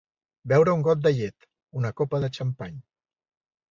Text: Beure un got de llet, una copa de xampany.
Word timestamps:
Beure 0.53 0.73
un 0.77 0.85
got 0.87 1.03
de 1.05 1.13
llet, 1.19 1.47
una 1.83 1.95
copa 2.03 2.25
de 2.27 2.35
xampany. 2.43 2.85